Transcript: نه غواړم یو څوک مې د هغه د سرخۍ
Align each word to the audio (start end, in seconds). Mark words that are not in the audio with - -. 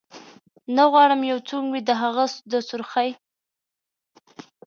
نه 0.75 0.83
غواړم 0.91 1.21
یو 1.31 1.39
څوک 1.49 1.63
مې 1.71 1.79
د 1.87 1.91
هغه 2.01 2.23
د 2.51 2.53
سرخۍ 2.67 3.09